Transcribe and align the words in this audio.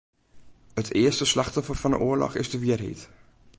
It 0.81 0.89
earste 1.01 1.27
slachtoffer 1.31 1.77
fan 1.81 1.93
'e 1.95 1.99
oarloch 2.07 2.39
is 2.41 2.51
de 2.53 2.59
wierheid. 2.63 3.01